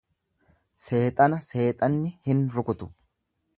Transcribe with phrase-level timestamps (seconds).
[0.85, 2.91] Seexana seexanni hin rukutu.